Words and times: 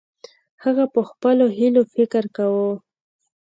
هغه 0.63 0.85
په 0.93 1.01
خپلو 1.09 1.45
هیلو 1.57 1.81
فکر 1.93 2.23
کاوه. 2.35 2.71